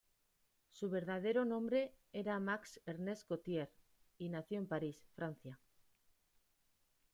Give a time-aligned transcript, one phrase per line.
[0.71, 3.69] Su verdadero nombre era Max Ernest Gautier,
[4.17, 5.59] y nació en París, Francia.